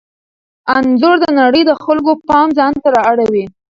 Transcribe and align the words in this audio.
انځور 0.75 1.15
د 1.23 1.25
نړۍ 1.39 1.61
د 1.65 1.71
خلکو 1.83 2.11
پام 2.27 2.47
ځانته 2.57 2.87
را 2.95 3.01
اړوي. 3.11 3.45